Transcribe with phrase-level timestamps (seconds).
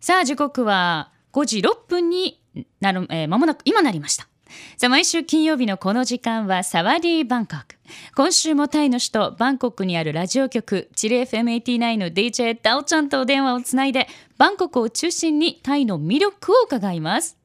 [0.00, 2.40] さあ時刻は5時6分に
[2.80, 4.28] なる、えー、間もなく今なりました。
[4.76, 7.76] さあ毎週金曜日のこの時間はサワディーバンコク。
[8.14, 14.06] 今週もタイの首都バンコクにあるラジオ局チル FM89 の DJ ダオちゃんとお電話をつないで
[14.36, 17.36] バンコクを中心にタイの魅力を伺います。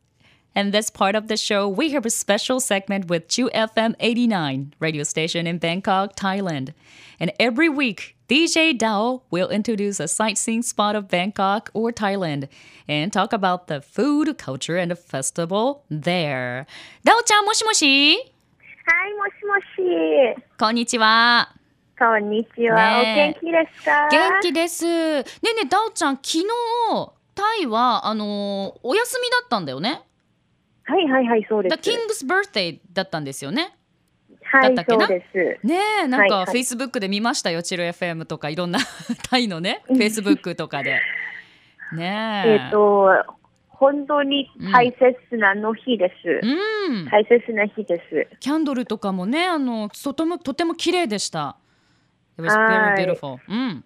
[0.56, 4.74] And this part of the show, we have a special segment with Chu FM 89
[4.80, 6.74] radio station in Bangkok, Thailand.
[7.20, 12.48] And every week, DJ Dao will introduce a sightseeing spot of Bangkok or Thailand
[12.88, 16.66] and talk about the food, culture, and the festival there.
[17.06, 18.26] Dao ちゃん、もしもしはい、
[19.14, 20.44] もしもし。
[20.58, 21.54] こんにちは。
[21.96, 23.04] こんにちは。
[23.04, 24.84] ねえお元気ですか元気です。
[24.84, 25.26] ねえね
[25.66, 26.46] え、ダオちゃん、昨日、
[27.36, 30.02] タイは、あのーお休みだったんだよね。
[30.86, 31.76] はいはいはい、そうです。
[31.76, 33.78] だキングスバースデーだったんですよね。
[34.54, 35.08] はいだったっけな？
[35.08, 35.68] そうです。
[35.68, 38.80] ねえなんかはいはいフェイスブックで見ましたよ、チル FM とかいろんな
[39.30, 41.00] タイのねフェイスブックとかで。
[41.94, 42.50] ねえ。
[42.50, 43.10] えっ、と、
[43.68, 46.40] 本当に大切なの日です。
[46.42, 48.28] うん、大切な日です。
[48.40, 51.58] キャンドルとかもねあのとてもとても綺麗でした。
[52.38, 53.38] It was は very い beautiful.
[53.48, 53.84] うん。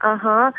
[0.00, 0.52] Uh-huh.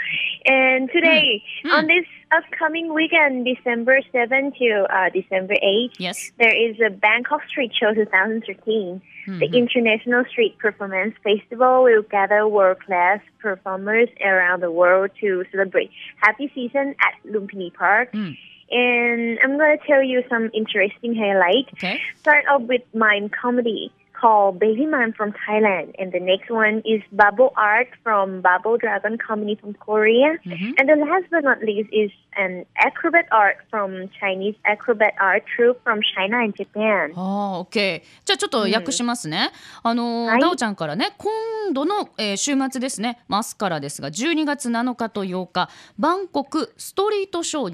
[0.45, 1.69] And today, Hmm.
[1.71, 6.31] on this upcoming weekend, December 7 to uh, December 8, Yes.
[6.39, 9.01] there is a Bangkok Street Show 2013.
[9.25, 9.39] Hmm.
[9.39, 16.51] The International Street Performance Festival will gather world-class performers around the world to celebrate happy
[16.55, 18.09] season at Lumpini Park.
[18.11, 18.31] Hmm.
[18.69, 21.69] And I'm going to tell you some interesting highlights.
[21.75, 22.01] Okay.
[22.19, 27.01] Start off with mime comedy called Baby Mime from Thailand, and the next one is
[27.11, 30.73] Bubble Art from Bubble Dragon Comedy from Korea, Mhm.
[30.79, 35.79] and the last but not least is an acrobat art from Chinese acrobat art troupe
[35.83, 37.11] from China and Japan.
[37.15, 38.03] ああ、OK。
[38.25, 39.51] じゃあちょっと訳しますね。
[39.83, 47.73] あのーはいダオちゃんからね、今度の、えー週末ですね、明日からですが、12月7日と8日、バンコクストリートショー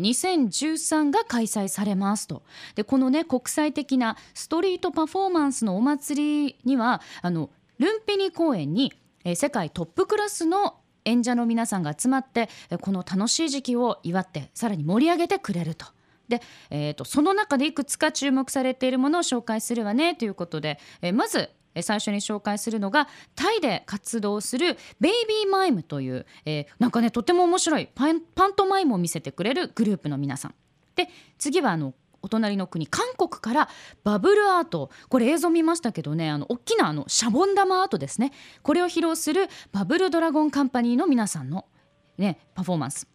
[0.49, 2.41] 2013が開催されますと。
[2.75, 6.32] で、このね、国際的なストリートパフォーマンスのお祭り
[6.63, 7.49] には、あの
[7.79, 8.93] ルンピニ公園に、
[9.25, 12.49] え世界トップクラスの演者の皆さんが集まって
[12.81, 15.85] この楽しい時期を祝ってさらに盛り上げてくれると。
[16.27, 21.49] で、えー、とその中でいくつか注目されているものを紹介するわねということで、えーまず
[21.81, 30.55] 最初に紹介するのがタイで活動するベイビーマイムという、えーなんかねとても面白いパンパントマイムを見せてくれるグループの皆さん。
[30.95, 31.93] で次はあの
[32.23, 33.69] お隣の国韓国から
[34.03, 34.89] バブルアート。
[35.09, 38.31] これ映像見ましたけどねあの大きなあのシャボン玉アートですね。
[38.63, 41.65] これを披露するバブルドラゴンカンパニーの皆さんの、
[42.17, 43.12] ね、パフォーマンス。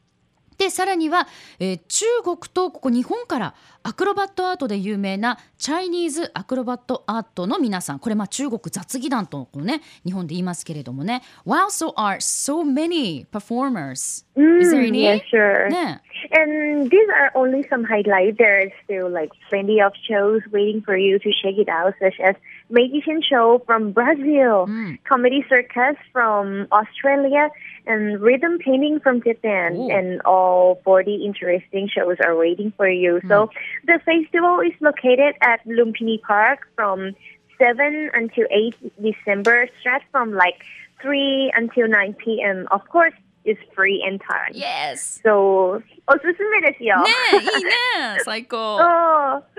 [0.59, 1.27] でさらには、
[1.61, 3.55] えー中国とここ日本から
[3.85, 15.03] アクロバットアートで有名なチャイニーズアクロバットアートの皆さんこれまあ中国雑技団とね日本で言いますけれどもね Wow so are so many performers Is there Mm, any?
[15.05, 15.69] yes, sure.
[15.71, 16.03] ね
[16.33, 18.37] And these are only some highlights.
[18.39, 22.35] There's still like plenty of shows waiting for you to check it out, such as
[22.70, 24.98] Magician Show from Brazil, Mm.
[25.04, 27.50] Comedy Circus from Australia,
[27.86, 29.76] and Rhythm Painting from Japan.
[29.76, 29.90] Ooh.
[29.92, 33.22] And all 40 interesting shows are waiting for you.
[33.28, 33.50] So
[33.86, 37.14] the festival is located at Lumpini Park from
[37.60, 40.64] 7 until 8 December, start from like
[41.02, 42.68] 3 until 9 p.m.
[42.72, 43.14] Of course,
[43.46, 44.48] it's free entire.
[44.54, 46.96] Yes So, おすすめですよ。
[47.04, 47.72] ねいいね
[48.24, 49.44] 最高 Oh, and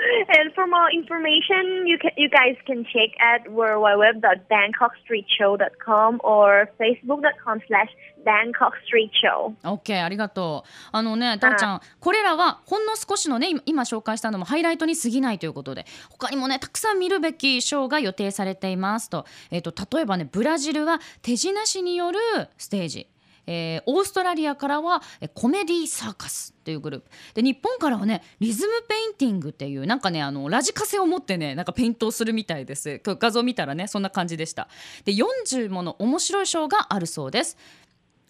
[0.60, 7.90] for more information, you can you guys can check at www.bangkokstreetshow.com or facebook.com/slash
[8.28, 9.56] bangkokstreetshow.
[9.64, 22.20] OK ありがとうあのねたーちゃんこれらはほんの少しのね今今紹介したのもハイライトに過ぎないということで他にもねたくさん見るべきショーが予定されていますと,、えー、と例えばねブラジルは手品師による
[22.58, 23.08] ステージ
[23.52, 25.02] えーオーストラリアからは
[25.34, 27.10] コメディサーカスっていうグループ。
[27.34, 33.02] で日本からはねリズムペインティングっていうなんかねあのラジカセを持ってねなんかペイントをするみたいです。
[33.04, 34.70] 画像見たらねそんな感じでした。
[35.04, 37.58] で40もの面白いショーがあるそうです。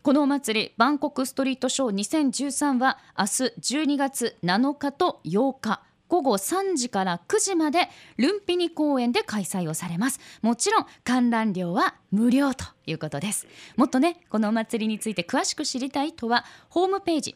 [0.01, 5.88] このお祭りバンコクストリートショー2013は明日12月7日と8日。
[6.09, 10.19] 午後3時から9時までルンピニ公園で開催をされます。
[10.41, 13.47] もちろん観覧料は無料ということです。
[13.77, 17.35] もっとねこのお祭りについて詳しく知りたいとはホームページ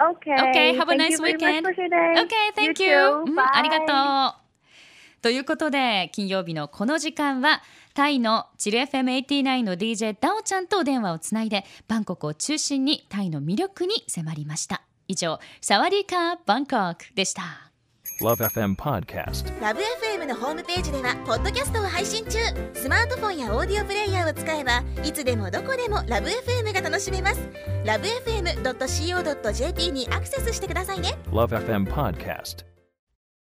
[0.00, 0.34] Okay.
[0.34, 0.74] Okay.
[0.74, 1.66] Have a nice weekend.
[1.66, 2.50] Okay.
[2.54, 2.88] Thank you.
[2.88, 3.24] you.
[3.52, 3.80] ありが
[4.32, 4.41] とう。
[5.22, 7.62] ということで金曜日のこの時間は
[7.94, 14.82] タイのチル FM89 の DJ ダオちゃんとお電話をつないでバンコクを中心にタイの魅力に迫りました。
[15.06, 17.70] 以上サワディーカーバンコクでした。
[18.20, 22.38] LoveFM Podcast LoveFM のホームページではポッドキャストを配信中。
[22.74, 27.48] スマートフォンやオーディオプレイヤーを使えばいつでもどこでも LoveFM が楽しめます。
[27.84, 31.16] LoveFM.co.jp にアクセスしてくださいね。
[31.30, 32.71] LoveFM Podcast